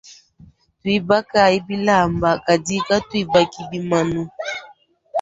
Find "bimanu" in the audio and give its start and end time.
3.71-4.21